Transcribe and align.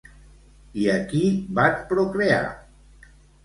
I 0.83 0.87
a 0.93 0.95
qui 1.11 1.21
van 1.59 1.79
procrear? 1.95 2.43